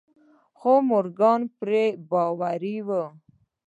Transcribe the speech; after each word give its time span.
خو 0.57 0.73
مورګان 0.89 1.41
پرې 1.57 1.83
بې 1.95 1.99
باوره 2.09 2.75
و. 2.87 2.89